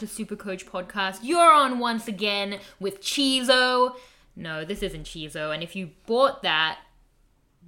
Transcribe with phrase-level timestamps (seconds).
[0.00, 0.06] Dr.
[0.06, 1.18] Super Coach podcast.
[1.22, 3.96] You're on once again with Chizo.
[4.34, 6.78] No, this isn't Chizo, and if you bought that,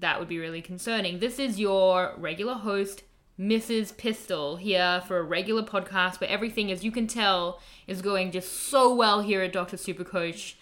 [0.02, 1.20] that would be really concerning.
[1.20, 3.04] This is your regular host,
[3.40, 3.96] Mrs.
[3.96, 8.52] Pistol, here for a regular podcast where everything, as you can tell, is going just
[8.52, 9.76] so well here at Dr.
[9.76, 10.54] Supercoach.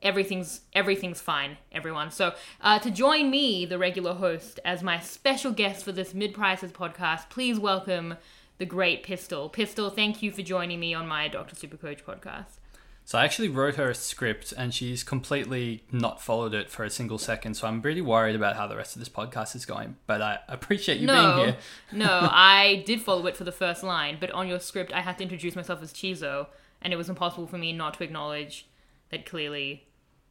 [0.00, 2.10] Everything's everything's fine, everyone.
[2.10, 6.32] So, uh, to join me, the regular host, as my special guest for this mid
[6.32, 8.14] prices podcast, please welcome
[8.58, 9.48] the great Pistol.
[9.48, 11.56] Pistol, thank you for joining me on my Dr.
[11.56, 12.58] Supercoach podcast.
[13.06, 16.90] So I actually wrote her a script and she's completely not followed it for a
[16.90, 17.54] single second.
[17.54, 19.96] So I'm really worried about how the rest of this podcast is going.
[20.06, 21.56] But I appreciate you no, being here.
[21.92, 25.18] no, I did follow it for the first line, but on your script, I had
[25.18, 26.46] to introduce myself as Chizo,
[26.80, 28.66] and it was impossible for me not to acknowledge
[29.10, 29.86] that clearly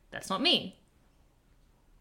[0.10, 0.80] that's not me.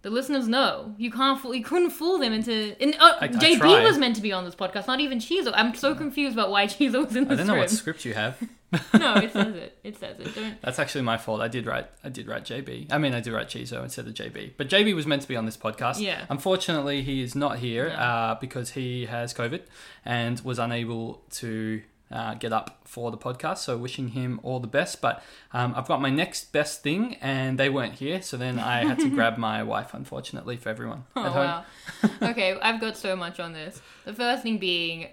[0.01, 1.55] The listeners know you can't fool.
[1.55, 2.75] You couldn't fool them into.
[2.81, 3.85] And, uh, I JB tried.
[3.85, 5.53] was meant to be on this podcast, not even Chizo.
[5.55, 8.01] I'm so confused about why Chizo was in the I don't know what script.
[8.01, 8.43] script you have.
[8.95, 9.79] no, it says it.
[9.85, 10.35] It says it.
[10.35, 10.61] Don't.
[10.63, 11.41] That's actually my fault.
[11.41, 11.89] I did write.
[12.03, 12.93] I did write JB.
[12.93, 14.53] I mean, I did write Chizo instead of JB.
[14.57, 16.01] But JB was meant to be on this podcast.
[16.01, 16.25] Yeah.
[16.29, 17.95] Unfortunately, he is not here No.
[17.95, 19.63] uh, because he has COVID
[20.05, 23.59] and was unable to uh, get up for the podcast.
[23.59, 25.01] So wishing him all the best.
[25.01, 25.23] But
[25.53, 28.21] um, I've got my next best thing, and they weren't here.
[28.21, 29.95] So then I had to grab my wife.
[29.95, 31.47] Unfortunately for everyone Oh at home.
[31.47, 32.31] wow.
[32.31, 33.81] okay, I've got so much on this.
[34.05, 35.09] The first thing being,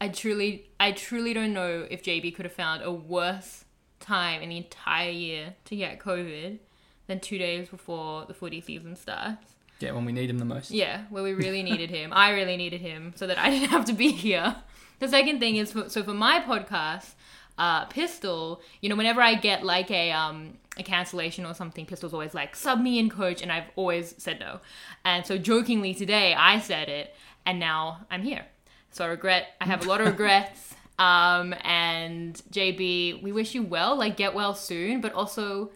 [0.00, 3.64] I truly, I truly don't know if JB could have found a worse
[4.00, 6.58] time in the entire year to get COVID
[7.06, 9.54] than two days before the footy season starts.
[9.80, 10.70] Yeah, when we need him the most.
[10.70, 12.12] Yeah, where we really needed him.
[12.12, 14.56] I really needed him so that I didn't have to be here.
[14.98, 17.14] The second thing is, for, so for my podcast,
[17.58, 22.12] uh, Pistol, you know, whenever I get like a um a cancellation or something, Pistol's
[22.12, 24.60] always like sub me in, coach, and I've always said no.
[25.04, 27.14] And so jokingly today, I said it,
[27.44, 28.46] and now I'm here.
[28.90, 29.48] So I regret.
[29.60, 30.74] I have a lot of regrets.
[30.98, 33.96] Um, and JB, we wish you well.
[33.96, 35.70] Like get well soon, but also,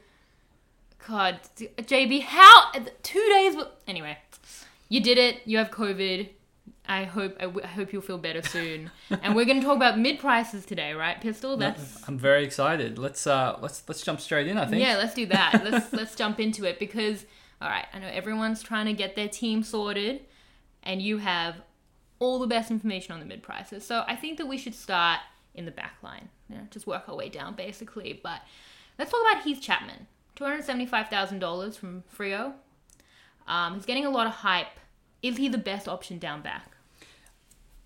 [1.06, 2.72] God, JB, how
[3.04, 3.54] two days?
[3.86, 4.18] Anyway,
[4.88, 5.36] you did it.
[5.44, 6.28] You have COVID.
[6.88, 8.90] I hope I, w- I hope you'll feel better soon.
[9.22, 11.56] and we're going to talk about mid prices today, right, Pistol?
[11.56, 12.98] That's I'm very excited.
[12.98, 14.58] Let's uh let's let's jump straight in.
[14.58, 14.82] I think.
[14.82, 14.96] yeah.
[14.96, 15.62] Let's do that.
[15.70, 17.24] let's let's jump into it because
[17.60, 20.22] all right, I know everyone's trying to get their team sorted,
[20.82, 21.54] and you have
[22.22, 23.84] all the best information on the mid prices.
[23.84, 25.18] So I think that we should start
[25.54, 26.28] in the back line.
[26.48, 28.20] You know, just work our way down basically.
[28.22, 28.40] But
[28.96, 30.06] let's talk about Heath Chapman.
[30.36, 32.52] Two hundred seventy-five thousand dollars from Freo.
[33.48, 34.78] Um, he's getting a lot of hype.
[35.20, 36.76] Is he the best option down back?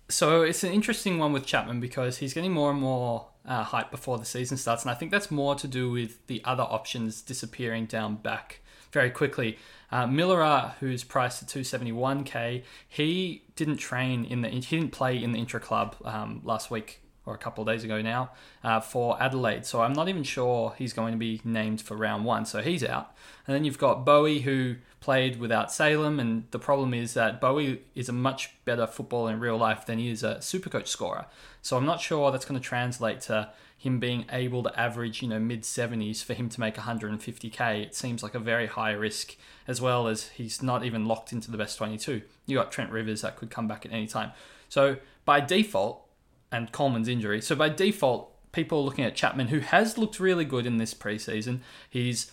[0.07, 3.89] So it's an interesting one with Chapman because he's getting more and more uh, hype
[3.91, 7.21] before the season starts, and I think that's more to do with the other options
[7.21, 8.61] disappearing down back
[8.91, 9.57] very quickly.
[9.91, 15.31] Uh, Millera, who's priced at 271k, he didn't train in the he didn't play in
[15.31, 18.31] the intra club um, last week or a couple of days ago now
[18.63, 19.65] uh, for Adelaide.
[19.65, 22.45] So I'm not even sure he's going to be named for round one.
[22.45, 23.13] So he's out.
[23.45, 27.79] And then you've got Bowey who played without Salem, and the problem is that Bowey
[27.95, 31.25] is a much better footballer in real life than he is a Supercoach scorer.
[31.61, 35.27] So I'm not sure that's going to translate to him being able to average, you
[35.27, 39.35] know, mid 70s for him to make 150k, it seems like a very high risk,
[39.67, 42.23] as well as he's not even locked into the best 22.
[42.47, 44.31] You got Trent Rivers that could come back at any time.
[44.67, 46.03] So by default,
[46.51, 50.45] and Coleman's injury, so by default, people are looking at Chapman, who has looked really
[50.45, 51.59] good in this preseason.
[51.89, 52.31] He's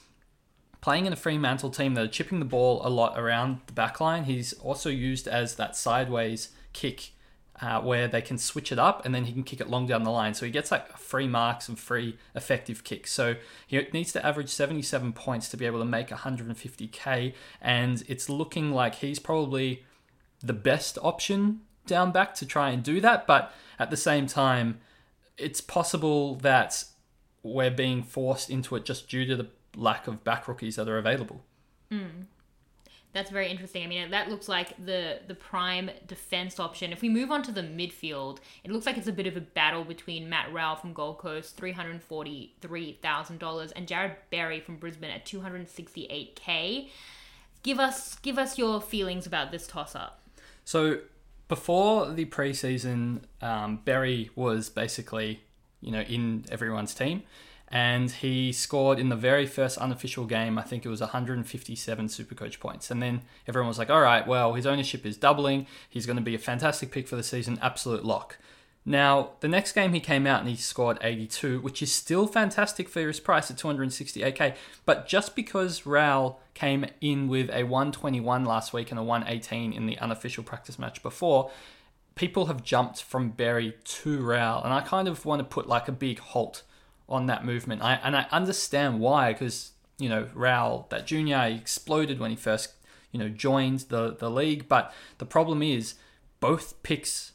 [0.84, 4.00] playing in a Fremantle team that are chipping the ball a lot around the back
[4.00, 4.24] line.
[4.24, 7.12] He's also used as that sideways kick
[7.62, 10.02] uh, where they can switch it up and then he can kick it long down
[10.02, 10.34] the line.
[10.34, 13.12] So he gets like free marks and free effective kicks.
[13.12, 13.36] So
[13.66, 17.32] he needs to average 77 points to be able to make 150k.
[17.62, 19.84] And it's looking like he's probably
[20.42, 23.26] the best option down back to try and do that.
[23.26, 24.80] But at the same time,
[25.38, 26.84] it's possible that
[27.42, 30.98] we're being forced into it just due to the lack of back rookies that are
[30.98, 31.42] available.
[33.12, 33.84] That's very interesting.
[33.84, 36.92] I mean, that looks like the the prime defense option.
[36.92, 39.40] If we move on to the midfield, it looks like it's a bit of a
[39.40, 44.16] battle between Matt Rowell from Gold Coast, three hundred forty three thousand dollars, and Jarrod
[44.30, 46.90] Berry from Brisbane at two hundred sixty eight k.
[47.62, 50.20] Give us give us your feelings about this toss up.
[50.64, 50.98] So
[51.46, 55.44] before the preseason, um, Berry was basically,
[55.80, 57.22] you know, in everyone's team,
[57.68, 60.58] and he scored in the very first unofficial game.
[60.58, 64.54] I think it was 157 Supercoach points, and then everyone was like, "All right, well,
[64.54, 65.66] his ownership is doubling.
[65.88, 68.38] He's going to be a fantastic pick for the season, absolute lock."
[68.86, 72.88] Now, the next game he came out and he scored 82, which is still fantastic
[72.88, 74.54] for his price at 268k.
[74.84, 79.86] But just because Rowell came in with a 121 last week and a 118 in
[79.86, 81.50] the unofficial practice match before,
[82.14, 84.62] people have jumped from Berry to Rowell.
[84.62, 86.62] And I kind of want to put like a big halt
[87.08, 87.82] on that movement.
[87.82, 92.36] I, and I understand why, because, you know, Rowell, that junior, he exploded when he
[92.36, 92.74] first,
[93.12, 94.68] you know, joined the, the league.
[94.68, 95.94] But the problem is
[96.40, 97.32] both picks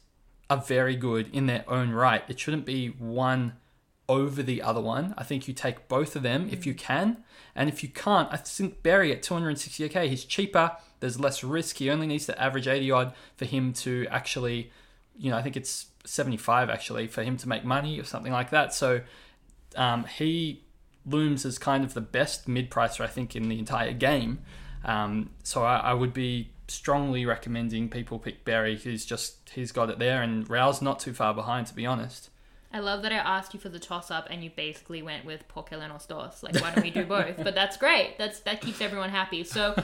[0.48, 2.24] are very good in their own right.
[2.28, 3.54] It shouldn't be one
[4.08, 5.14] over the other one.
[5.16, 6.78] I think you take both of them if you mm.
[6.78, 7.18] can.
[7.54, 10.76] And if you can't, I think Berry at 260k, he's cheaper.
[10.98, 11.76] There's less risk.
[11.76, 14.72] He only needs to average 80 odd for him to actually,
[15.16, 18.50] you know, I think it's 75 actually for him to make money or something like
[18.50, 18.74] that.
[18.74, 19.02] So
[19.76, 20.64] um, he
[21.06, 24.40] looms as kind of the best mid pricer, I think, in the entire game.
[24.84, 28.76] Um, so I, I would be strongly recommending people pick Berry.
[28.76, 32.30] He's just he's got it there, and Rowell's not too far behind, to be honest.
[32.72, 35.48] I love that I asked you for the toss up and you basically went with
[35.48, 36.42] Pokelen or.
[36.44, 37.42] Like, why don't we do both?
[37.42, 38.16] but that's great.
[38.16, 39.44] That's that keeps everyone happy.
[39.44, 39.74] So,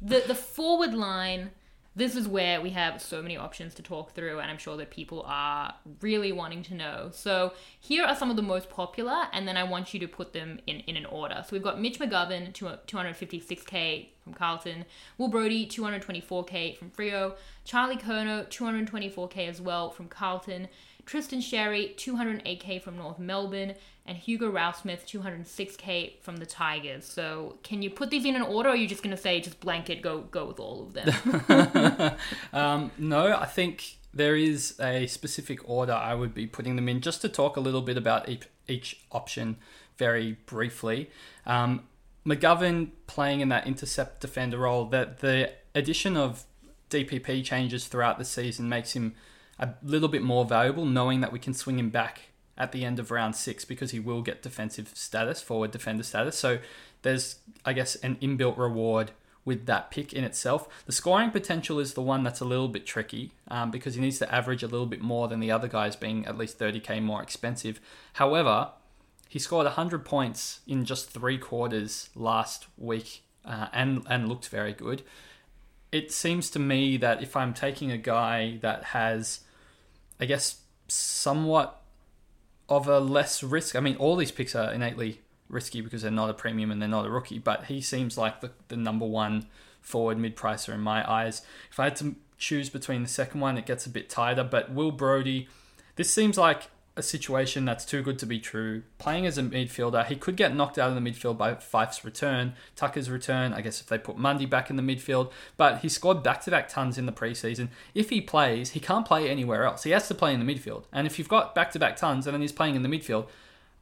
[0.00, 1.50] the the forward line.
[1.98, 4.88] This is where we have so many options to talk through, and I'm sure that
[4.88, 7.10] people are really wanting to know.
[7.12, 10.32] So, here are some of the most popular, and then I want you to put
[10.32, 11.42] them in, in an order.
[11.44, 14.84] So, we've got Mitch McGovern, 256k from Carlton,
[15.18, 17.34] Will Brodie, 224k from Freo,
[17.64, 20.68] Charlie Curnow, 224k as well from Carlton,
[21.08, 23.74] Tristan Xerri, 208k from North Melbourne,
[24.04, 27.06] and Hugo Ralphsmith, 206k from the Tigers.
[27.06, 29.40] So, can you put these in an order, or are you just going to say
[29.40, 32.14] just blanket go go with all of them?
[32.52, 37.00] um, no, I think there is a specific order I would be putting them in
[37.00, 39.56] just to talk a little bit about each, each option
[39.96, 41.08] very briefly.
[41.46, 41.84] Um,
[42.26, 46.44] McGovern playing in that intercept defender role, that the addition of
[46.90, 49.14] DPP changes throughout the season makes him
[49.58, 52.22] a little bit more valuable, knowing that we can swing him back
[52.56, 56.36] at the end of round six because he will get defensive status, forward defender status.
[56.36, 56.58] So
[57.02, 59.12] there's, I guess, an inbuilt reward
[59.44, 60.68] with that pick in itself.
[60.86, 64.18] The scoring potential is the one that's a little bit tricky um, because he needs
[64.18, 67.22] to average a little bit more than the other guys, being at least 30k more
[67.22, 67.80] expensive.
[68.14, 68.72] However,
[69.28, 74.72] he scored 100 points in just three quarters last week uh, and and looked very
[74.72, 75.02] good.
[75.90, 79.40] It seems to me that if I'm taking a guy that has,
[80.20, 81.82] I guess, somewhat
[82.68, 83.76] of a less risk.
[83.76, 86.88] I mean, all these picks are innately risky because they're not a premium and they're
[86.88, 89.46] not a rookie, but he seems like the, the number one
[89.80, 91.42] forward mid pricer in my eyes.
[91.70, 94.70] If I had to choose between the second one, it gets a bit tighter, but
[94.72, 95.48] Will Brodie,
[95.96, 98.82] this seems like a situation that's too good to be true.
[98.98, 102.54] Playing as a midfielder, he could get knocked out of the midfield by Fyfe's return,
[102.76, 103.52] Tucker's return.
[103.52, 106.98] I guess if they put Mundy back in the midfield, but he scored back-to-back tons
[106.98, 107.68] in the preseason.
[107.94, 109.84] If he plays, he can't play anywhere else.
[109.84, 110.84] He has to play in the midfield.
[110.92, 113.28] And if you've got back-to-back tons and then he's playing in the midfield,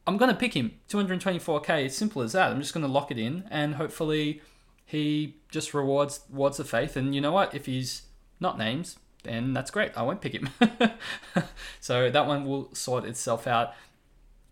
[0.05, 0.71] I'm going to pick him.
[0.89, 1.85] 224k.
[1.85, 2.51] It's simple as that.
[2.51, 4.41] I'm just going to lock it in, and hopefully
[4.85, 6.95] he just rewards rewards the faith.
[6.95, 7.53] And you know what?
[7.53, 8.03] If he's
[8.39, 9.91] not names, then that's great.
[9.95, 10.49] I won't pick him.
[11.79, 13.73] so that one will sort itself out.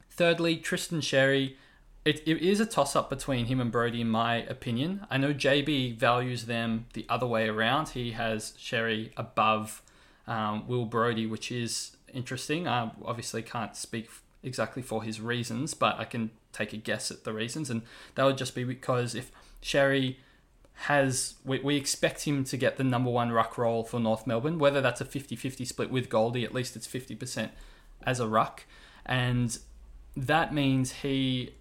[0.10, 1.56] Thirdly, Tristan Xerri.
[2.04, 5.08] It, it is a toss up between him and Brodie, in my opinion.
[5.10, 7.90] I know JB values them the other way around.
[7.90, 9.82] He has Xerri above
[10.28, 12.68] um, Will Brodie, which is interesting.
[12.68, 14.08] I obviously can't speak
[14.44, 17.82] exactly for his reasons, but I can take a guess at the reasons, and
[18.14, 19.32] that would just be because if
[19.64, 20.18] Xerri
[20.76, 24.60] has we, we expect him to get the number one ruck role for North Melbourne,
[24.60, 27.50] whether that's a 50-50 split with Goldie, at least it's 50%
[28.04, 28.66] as a ruck.
[29.06, 29.58] And
[30.16, 31.56] that means he,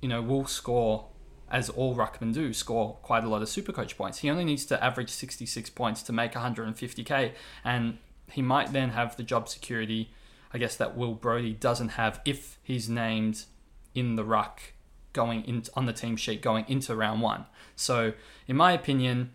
[0.00, 1.06] you know, will score
[1.50, 4.18] as all ruckmen do, score quite a lot of super coach points.
[4.18, 7.32] He only needs to average 66 points to make 150k,
[7.64, 7.98] and
[8.32, 10.10] he might then have the job security,
[10.52, 13.44] I guess, that Will Brodie doesn't have if he's named
[13.94, 14.60] in the ruck
[15.16, 17.46] going in on the team sheet going into round one.
[17.74, 18.12] So,
[18.46, 19.32] in my opinion,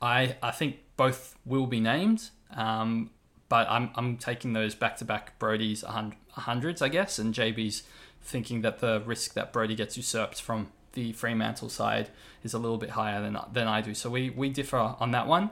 [0.00, 3.10] I I think both will be named, um,
[3.50, 5.84] but I'm I'm taking those back to back Brodie's
[6.30, 7.82] hundreds, I guess, and JB's
[8.22, 12.08] thinking that the risk that Brodie gets usurped from the Fremantle side
[12.42, 13.92] is a little bit higher than than I do.
[13.94, 15.50] So we we differ on that one.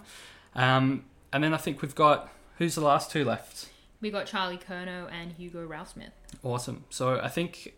[0.55, 3.69] Um, and then I think we've got who's the last two left.
[4.01, 6.13] We got Charlie Curnow and Hugo Ralphsmith.
[6.43, 6.85] Awesome.
[6.91, 7.75] So I think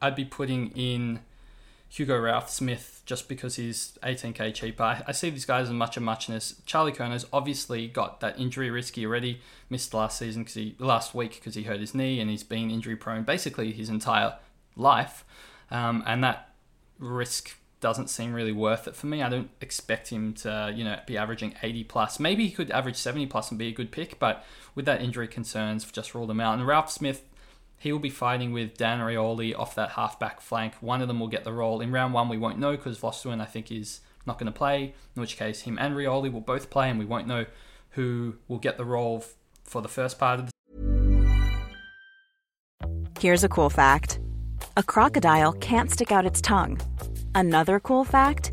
[0.00, 1.20] I'd be putting in
[1.88, 4.82] Hugo Ralphsmith just because he's 18k cheaper.
[4.82, 6.60] I, I see these guys as much a muchness.
[6.66, 8.94] Charlie Curnow's obviously got that injury risk.
[8.94, 9.40] He already
[9.70, 12.70] missed last season because he last week because he hurt his knee and he's been
[12.70, 14.36] injury prone basically his entire
[14.76, 15.24] life,
[15.70, 16.50] um, and that
[16.98, 19.22] risk doesn't seem really worth it for me.
[19.22, 22.18] I don't expect him to, you know, be averaging 80 plus.
[22.18, 25.28] Maybe he could average 70 plus and be a good pick, but with that injury
[25.28, 26.58] concerns, just rule them out.
[26.58, 27.22] And Ralphsmith,
[27.78, 30.74] he will be fighting with Dan Rioli off that halfback flank.
[30.80, 31.80] One of them will get the role.
[31.80, 34.94] In round one, we won't know because Vlastuin, I think, is not going to play,
[35.14, 37.46] in which case him and Rioli will both play, and we won't know
[37.90, 40.52] who will get the role f- for the first part of the
[43.20, 44.20] Here's a cool fact
[44.76, 46.80] a crocodile can't stick out its tongue.
[47.34, 48.52] Another cool fact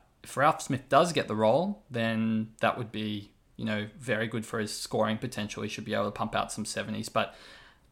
[0.23, 4.59] if Ralphsmith does get the role, then that would be, you know, very good for
[4.59, 5.63] his scoring potential.
[5.63, 7.11] He should be able to pump out some 70s.
[7.11, 7.35] But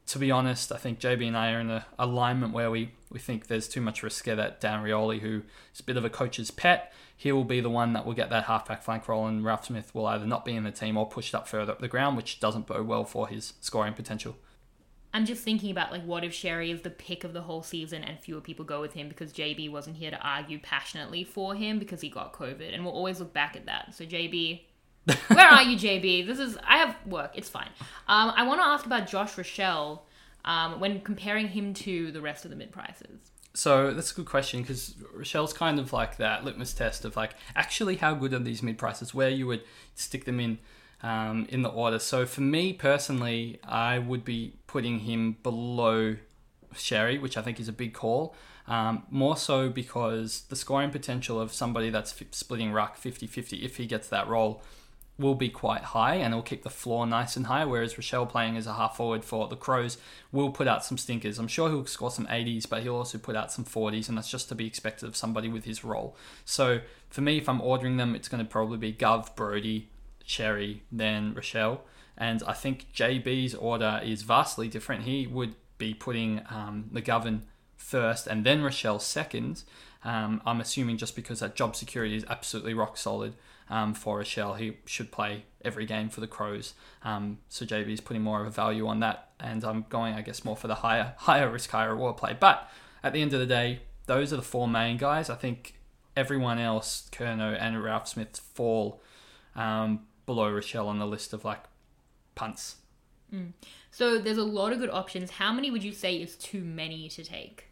[0.08, 3.20] to be honest, I think JB and I are in an alignment where we, we
[3.20, 5.44] think there's too much risk there that Dan Rioli, who
[5.74, 8.30] is a bit of a coach's pet, he will be the one that will get
[8.30, 11.36] that halfback flank role, and Ralphsmith will either not be in the team or pushed
[11.36, 14.38] up further up the ground, which doesn't bode well for his scoring potential.
[15.14, 18.04] I'm just thinking about like what if Xerri is the pick of the whole season
[18.04, 21.80] and fewer people go with him because JB wasn't here to argue passionately for him
[21.80, 23.96] because he got COVID, and we'll always look back at that.
[23.96, 24.62] So JB,
[25.28, 26.28] where are you, JB?
[26.28, 27.32] This is I have work.
[27.34, 27.70] It's fine.
[28.08, 30.02] Um, I want to ask about Josh Rachele
[30.46, 33.32] um, when comparing him to the rest of the mid prices.
[33.56, 37.32] So that's a good question because Rachele's kind of like that litmus test of like
[37.56, 39.14] actually how good are these mid prices?
[39.14, 39.64] Where you would
[39.96, 40.60] stick them in
[41.02, 42.00] um, in the order.
[42.00, 46.18] So for me personally, I would be putting him below
[46.74, 48.36] Xerri, which I think is a big call.
[48.68, 53.58] Um, more so because the scoring potential of somebody that's f- splitting ruck 50 50,
[53.66, 54.62] if he gets that role,
[55.18, 57.66] will be quite high and it'll keep the floor nice and high.
[57.66, 59.98] Whereas Rachele playing as a half forward for the Crows
[60.32, 61.38] will put out some stinkers.
[61.40, 64.32] I'm sure he'll score some 80s, but he'll also put out some 40s, and that's
[64.32, 66.16] just to be expected of somebody with his role.
[66.46, 66.80] So
[67.10, 69.90] for me, if I'm ordering them, it's going to probably be Gov, Brodie,
[70.30, 71.80] Xerri, then Rachele.
[72.16, 75.04] And I think JB's order is vastly different.
[75.04, 77.42] He would be putting um, McGovern
[77.76, 79.64] first and then Rachele second.
[80.04, 83.34] Um, I'm assuming just because that job security is absolutely rock solid
[83.70, 86.74] um, for Rachele, He should play every game for the Crows.
[87.04, 89.30] Um, so JB is putting more of a value on that.
[89.40, 92.36] And I'm going, I guess, more for the higher, higher risk, higher reward play.
[92.40, 92.70] But
[93.04, 95.30] at the end of the day, those are the four main guys.
[95.30, 95.76] I think
[96.16, 99.02] everyone else, Curnow and Ralphsmith, fall
[99.56, 101.64] um, below Rachele on the list of like
[102.36, 102.76] punts.
[103.34, 103.54] Mm.
[103.90, 105.32] So there's a lot of good options.
[105.32, 107.66] How many would you say is too many to take?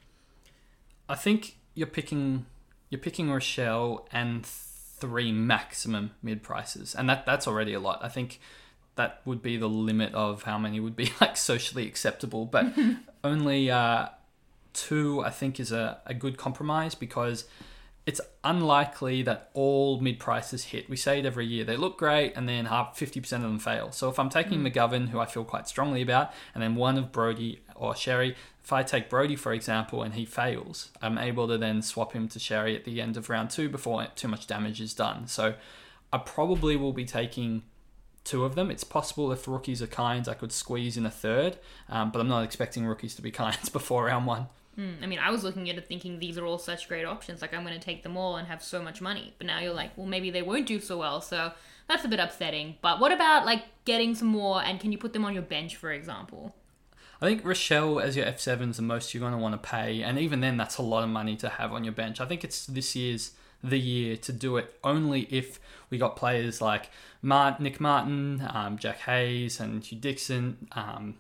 [1.08, 2.48] I think you're picking
[2.90, 8.00] you're picking Rachele and three maximum mid prices, and that that's already a lot.
[8.02, 8.40] I think
[8.96, 12.46] that would be the limit of how many would be like socially acceptable.
[12.46, 12.74] But
[13.24, 14.08] only uh,
[14.74, 17.46] two, I think, is a, a good compromise because
[18.08, 20.90] it's unlikely that all mid prices hit.
[20.90, 21.66] We say it every year.
[21.66, 23.92] They look great, and then half fifty percent of them fail.
[23.92, 27.12] So if I'm taking McGovern, who I feel quite strongly about, and then one of
[27.12, 28.34] Brodie or Xerri,
[28.64, 32.30] if I take Brodie for example, and he fails, I'm able to then swap him
[32.30, 35.28] to Xerri at the end of round two before too much damage is done.
[35.28, 35.56] So
[36.14, 37.64] I probably will be taking
[38.24, 38.72] two of them.
[38.72, 41.58] It's possible if rookies are kinds, I could squeeze in a third,
[41.90, 44.48] um, but I'm not expecting rookies to be kinds before round one.
[44.78, 47.42] Mm, I mean, I was looking at it thinking these are all such great options.
[47.42, 49.34] Like, I'm going to take them all and have so much money.
[49.38, 51.20] But now you're like, well, maybe they won't do so well.
[51.20, 51.52] So
[51.88, 52.76] that's a bit upsetting.
[52.82, 55.76] But what about, like, getting some more and can you put them on your bench,
[55.76, 56.56] for example?
[57.20, 60.04] I think Rachele as your F7 is the most you're going to want to pay.
[60.04, 62.22] And even then, that's a lot of money to have on your bench.
[62.22, 63.32] I think it's this year's
[63.64, 66.92] the year to do it only if we got players like
[67.24, 71.16] Mart- Nick Martin, um, Jack Hayes, and Hugh Dixon, um,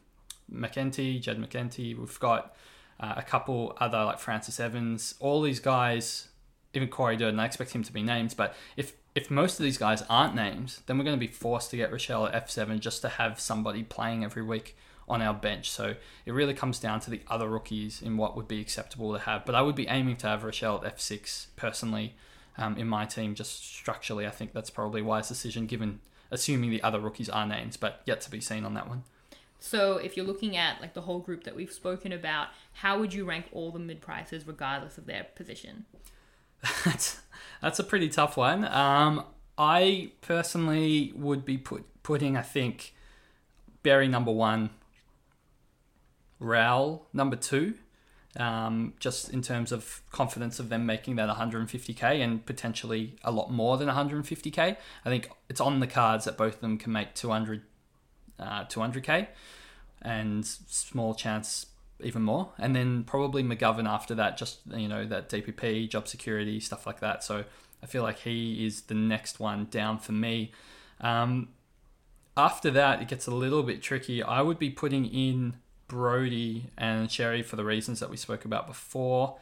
[0.53, 1.97] McEntee, Jed McEntee.
[1.97, 2.55] We've got
[2.99, 6.29] uh, a couple other like Francis Evans, all these guys,
[6.73, 7.39] even Corey Durdin.
[7.39, 10.77] I expect him to be named, but if if most of these guys aren't named,
[10.85, 13.81] then we're going to be forced to get Rachele at F7 just to have somebody
[13.81, 14.77] playing every week
[15.09, 15.71] on our bench.
[15.71, 19.19] So it really comes down to the other rookies in what would be acceptable to
[19.19, 19.43] have.
[19.43, 22.15] But I would be aiming to have Rachele at F6 personally
[22.59, 24.27] um, in my team, just structurally.
[24.27, 25.99] I think that's probably a wise decision given
[26.29, 29.03] assuming the other rookies are named, but yet to be seen on that one.
[29.59, 33.13] So if you're looking at like the whole group that we've spoken about, how would
[33.13, 35.85] you rank all the mid prices regardless of their position?
[36.85, 37.21] that's
[37.61, 38.65] that's a pretty tough one.
[38.65, 39.25] Um,
[39.57, 42.93] I personally would be put putting I think
[43.83, 44.69] Berry number one,
[46.39, 47.75] Rowell number two,
[48.37, 53.51] um, just in terms of confidence of them making that 150k and potentially a lot
[53.51, 54.77] more than 150k.
[55.05, 57.63] I think it's on the cards that both of them can make 200
[58.39, 59.27] uh, 200k
[60.01, 61.67] and small chance
[62.01, 62.49] even more.
[62.57, 66.99] And then probably McGovern after that, just, you know, that DPP, job security, stuff like
[66.99, 67.23] that.
[67.23, 67.43] So
[67.81, 70.51] I feel like he is the next one down for me.
[71.01, 71.49] Um,
[72.35, 74.21] after that, it gets a little bit tricky.
[74.21, 75.55] I would be putting in
[75.87, 79.37] Brodie and Xerri for the reasons that we spoke about before,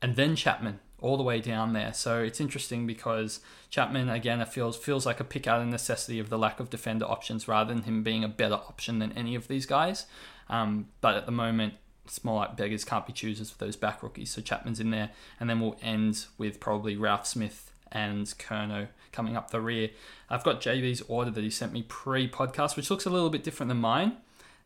[0.00, 1.92] and then Chapman all the way down there.
[1.92, 6.18] So it's interesting because Chapman again it feels feels like a pick out of necessity
[6.18, 9.34] of the lack of defender options rather than him being a better option than any
[9.34, 10.06] of these guys.
[10.48, 14.02] Um, but at the moment, it's more like beggars can't be choosers for those back
[14.02, 14.30] rookies.
[14.30, 19.50] So Chapman's in there, and then we'll end with probably Ralphsmith and Curnow coming up
[19.50, 19.90] the rear.
[20.28, 23.68] I've got JB's order that he sent me pre-podcast, which looks a little bit different
[23.68, 24.16] than mine.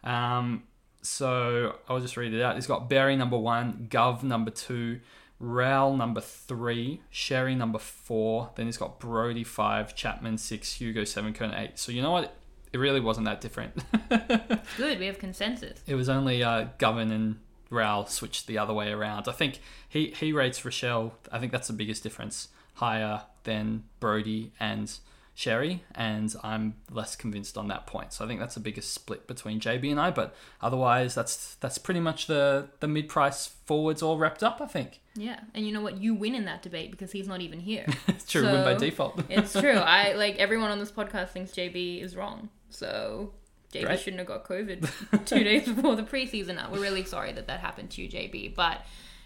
[0.04, 0.62] Um,
[1.02, 2.54] so I'll just read it out.
[2.54, 5.00] He's got Berry number one, Gov number two,
[5.38, 8.50] Rowell number three, Xerri number four.
[8.54, 11.78] Then he's got Brodie five, Chapman six, Hugo seven, Kern eight.
[11.78, 12.34] So you know what?
[12.72, 13.74] It really wasn't that different.
[14.76, 15.80] Good, we have consensus.
[15.86, 17.36] it was only uh, Govan and
[17.70, 19.28] Rowell switched the other way around.
[19.28, 21.12] I think he he rates Rachele.
[21.30, 24.92] I think that's the biggest difference, higher than Brodie and
[25.36, 28.14] Xerri, and I'm less convinced on that point.
[28.14, 30.10] So I think that's the biggest split between JB and I.
[30.10, 34.60] But otherwise, that's that's pretty much the the mid price forwards all wrapped up.
[34.62, 35.00] I think.
[35.14, 35.98] Yeah, and you know what?
[35.98, 37.86] You win in that debate because he's not even here.
[38.08, 39.22] It's true, win by default.
[39.28, 39.76] it's true.
[39.76, 42.48] I like everyone on this podcast thinks JB is wrong.
[42.70, 43.34] So
[43.72, 44.00] JB Great.
[44.00, 46.58] shouldn't have got COVID two days before the preseason.
[46.70, 48.54] We're really sorry that that happened to you, JB.
[48.54, 48.84] But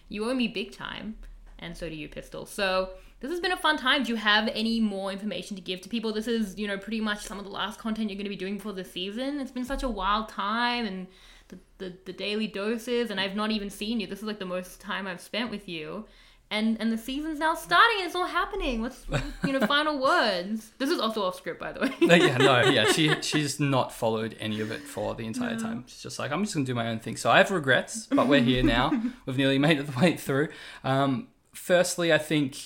[0.08, 1.16] you owe me big time,
[1.60, 2.46] and so do you, Pistol.
[2.46, 2.90] So
[3.20, 4.02] this has been a fun time.
[4.02, 6.12] Do you have any more information to give to people?
[6.12, 8.36] This is, you know, pretty much some of the last content you're going to be
[8.36, 9.40] doing for the season.
[9.40, 11.06] It's been such a wild time, and
[11.48, 14.06] the, the, the daily doses, and I've not even seen you.
[14.06, 16.06] This is like the most time I've spent with you.
[16.52, 18.80] And and the season's now starting and it's all happening.
[18.80, 19.06] What's
[19.46, 20.72] you know, final words.
[20.78, 21.94] This is also off script by the way.
[22.00, 22.86] No, yeah, no, yeah.
[22.92, 25.84] She she's not followed any of it for the entire time.
[25.86, 27.16] She's just like, I'm just gonna do my own thing.
[27.16, 28.90] So I have regrets, but we're here now.
[29.26, 30.48] We've nearly made it the way through.
[30.82, 32.56] Um, firstly, I think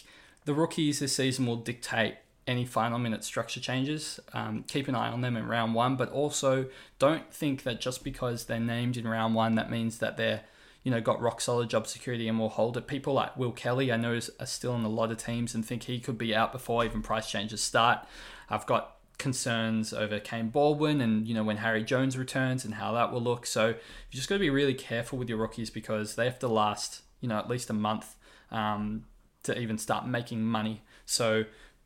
[0.45, 4.21] the rookies this season will dictate any final minute structure changes.
[4.33, 6.67] Um, keep an eye on them in round one, but also
[6.99, 10.43] don't think that just because they're named in round one, that means that they're
[10.83, 12.87] you know got rock solid job security and will hold it.
[12.87, 15.65] People like Will Kelly, I know, is, are still in a lot of teams and
[15.65, 18.07] think he could be out before even price changes start.
[18.51, 22.93] I've got concerns over Kaine Baldwin and you know when Harry Jones returns and how
[22.93, 23.47] that will look.
[23.47, 23.77] So you
[24.11, 27.29] just got to be really careful with your rookies because they have to last you
[27.29, 28.17] know at least a month
[28.51, 29.05] um,
[29.45, 30.83] to even start making money.
[31.07, 31.45] So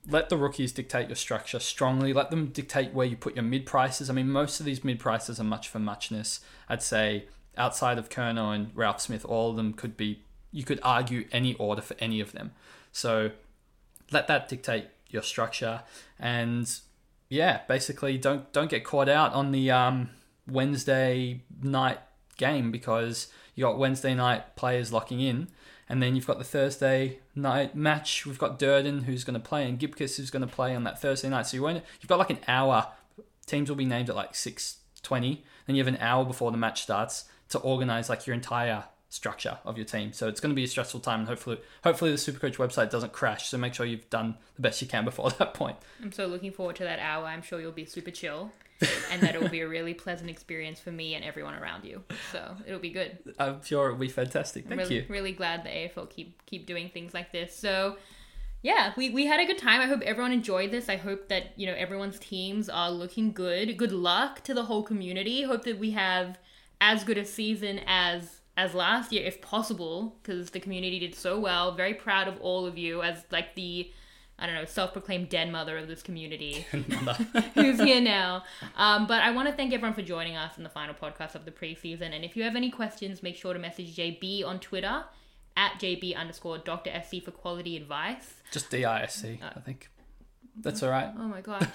[0.09, 2.12] let the rookies dictate your structure strongly.
[2.12, 4.09] Let them dictate where you put your mid prices.
[4.09, 6.40] I mean, most of these mid prices are much for muchness.
[6.68, 10.23] I'd say outside of Curnow and Ralphsmith, all of them could be.
[10.51, 12.53] You could argue any order for any of them.
[12.90, 13.33] So
[14.11, 15.83] let that dictate your structure,
[16.18, 16.71] and
[17.29, 20.11] yeah, basically don't don't get caught out on the um,
[20.47, 21.99] Wednesday night
[22.38, 25.49] game because you got Wednesday night players locking in,
[25.88, 28.27] and then you've got the Thursday night match.
[28.27, 31.01] We've got Durdin who's going to play and Gibcus who's going to play on that
[31.01, 31.46] Thursday night.
[31.46, 32.88] So you won't, you've got like an hour.
[33.46, 35.44] Teams will be named at like six twenty.
[35.66, 39.59] Then you have an hour before the match starts to organize like your entire structure
[39.64, 40.12] of your team.
[40.12, 43.12] So it's going to be a stressful time, and hopefully, hopefully the Supercoach website doesn't
[43.12, 43.49] crash.
[43.49, 45.77] So make sure you've done the best you can before that point.
[46.03, 47.25] I'm so looking forward to that hour.
[47.25, 48.53] I'm sure you'll be super chill,
[49.11, 52.03] and that it will be a really pleasant experience for me and everyone around you.
[52.33, 53.18] So it'll be good.
[53.38, 54.68] I'm sure it'll be fantastic.
[54.68, 55.05] Thank really, you.
[55.09, 57.57] Really glad the AFL keep keep doing things like this.
[57.57, 57.97] So.
[58.61, 59.81] Yeah, we, we had a good time.
[59.81, 60.88] I hope everyone enjoyed this.
[60.88, 63.77] I hope that, you know, everyone's teams are looking good.
[63.77, 65.44] Good luck to the whole community.
[65.44, 66.40] Hope that we have
[66.81, 71.38] as good a season as as last year if possible because the community did so
[71.38, 71.73] well.
[71.73, 73.90] Very proud of all of you as like the
[74.40, 76.64] I don't know, self-proclaimed den mother of this community
[77.55, 78.44] who's here now.
[78.77, 81.44] Um, but I want to thank everyone for joining us in the final podcast of
[81.44, 82.14] the preseason.
[82.14, 85.05] And if you have any questions, make sure to message JB on Twitter
[85.57, 86.90] at JB underscore Dr.
[87.05, 88.35] SC for quality advice.
[88.53, 89.90] Just DISC, I think.
[90.57, 91.11] That's all right.
[91.16, 91.66] Oh my gosh.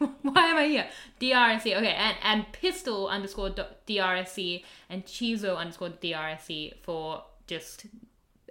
[0.22, 0.86] Why am I here?
[1.20, 1.76] DRSC.
[1.76, 7.86] Okay, and, and pistol underscore DRSC and Chizo underscore DRSC for just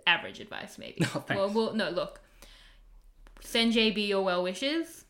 [0.06, 1.06] average advice, maybe.
[1.16, 2.22] Oh, well, well, no, look.
[3.42, 5.06] Send JB your well wishes.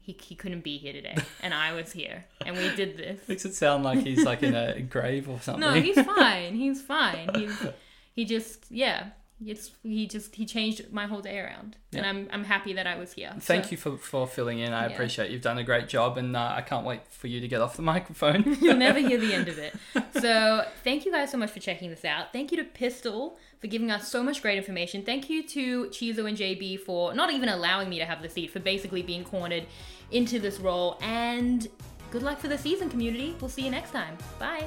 [0.00, 3.28] He, he couldn't be here today, and I was here, and we did this.
[3.28, 5.60] Makes it sound like he's like in a grave or something.
[5.60, 6.54] No, he's fine.
[6.54, 7.28] He's fine.
[7.34, 7.66] He's
[8.14, 9.08] he just yeah.
[9.44, 12.96] It's he just he changed my whole day around, and I'm I'm happy that I
[12.96, 13.32] was here.
[13.38, 14.72] Thank So- you for, for filling in.
[14.72, 14.92] I Yeah.
[14.94, 17.60] appreciate you've done a great job, and uh, I can't wait for you to get
[17.60, 18.56] off the microphone.
[18.60, 19.74] You'll never hear the end of it.
[20.20, 22.32] So, thank you guys so much for checking this out.
[22.32, 25.04] Thank you to Pistol for giving us so much great information.
[25.04, 28.50] Thank you to Chizo and JB for not even allowing me to have the seat,
[28.50, 29.66] for basically being cornered
[30.10, 30.98] into this role.
[31.00, 31.68] And
[32.10, 33.36] good luck for the season, community.
[33.40, 34.18] We'll see you next time.
[34.40, 34.66] Bye.